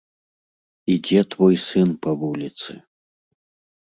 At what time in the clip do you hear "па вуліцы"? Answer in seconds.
2.07-2.71